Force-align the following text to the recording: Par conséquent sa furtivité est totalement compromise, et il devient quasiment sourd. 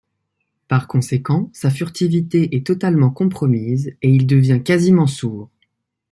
Par 0.67 0.87
conséquent 0.87 1.51
sa 1.53 1.69
furtivité 1.69 2.55
est 2.55 2.65
totalement 2.65 3.11
compromise, 3.11 3.95
et 4.01 4.09
il 4.09 4.25
devient 4.25 4.63
quasiment 4.65 5.05
sourd. 5.05 5.51